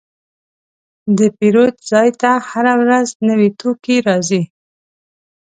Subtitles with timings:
[1.17, 4.43] د پیرود ځای ته هره ورځ نوي توکي راځي.